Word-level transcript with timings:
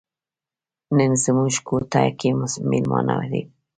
نن 0.97 1.11
زموږ 1.23 1.53
کوټه 1.67 2.03
کې 2.19 2.29
میلمانه 2.69 3.15
دي. 3.31 3.41